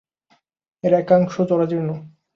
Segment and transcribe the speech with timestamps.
[0.83, 1.89] এর একাংশ জরাজীর্ণ।